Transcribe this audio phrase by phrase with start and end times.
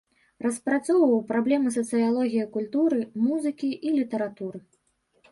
[0.43, 4.63] Распрацоўваў праблемы сацыялогіі культуры, музыкі і літаратуры.